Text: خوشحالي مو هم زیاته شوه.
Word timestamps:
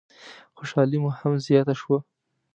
خوشحالي 0.57 0.97
مو 1.03 1.09
هم 1.19 1.33
زیاته 1.45 1.73
شوه. 1.81 1.97